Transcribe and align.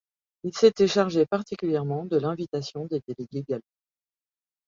Il 0.43 0.57
s'était 0.57 0.87
chargé 0.87 1.27
particulièrement 1.27 2.05
de 2.07 2.17
l'invitation 2.17 2.85
des 2.87 3.03
délégués 3.07 3.43
gallois. 3.47 3.61